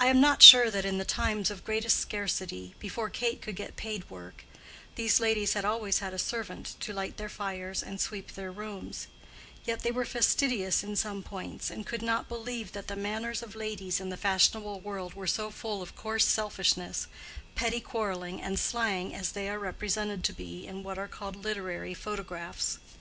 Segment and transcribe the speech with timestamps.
[0.00, 3.76] I am not sure that in the times of greatest scarcity, before Kate could get
[3.76, 4.42] paid work,
[4.96, 9.06] these ladies had always had a servant to light their fires and sweep their rooms;
[9.64, 13.54] yet they were fastidious in some points, and could not believe that the manners of
[13.54, 17.06] ladies in the fashionable world were so full of coarse selfishness,
[17.54, 21.94] petty quarreling, and slang as they are represented to be in what are called literary
[21.94, 22.80] photographs.